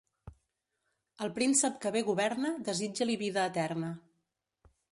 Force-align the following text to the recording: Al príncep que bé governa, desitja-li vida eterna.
Al 1.25 1.31
príncep 1.35 1.75
que 1.83 1.91
bé 1.97 2.03
governa, 2.09 2.53
desitja-li 2.71 3.19
vida 3.25 3.47
eterna. 3.53 3.93